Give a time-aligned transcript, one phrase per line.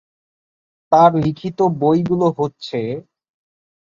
[0.91, 2.79] তার লিখিত বইগুলো হচ্ছে,